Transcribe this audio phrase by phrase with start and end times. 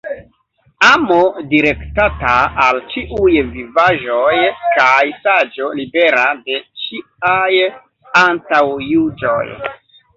[0.85, 1.17] Amo
[1.51, 2.31] direktata
[2.63, 4.35] al ĉiuj vivaĵoj
[4.65, 7.65] kaj saĝo libera de ĉiaj
[8.29, 9.43] antaŭjuĝoj.